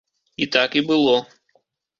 І 0.45 0.47
так 0.55 0.79
і 0.81 0.83
было. 0.89 1.15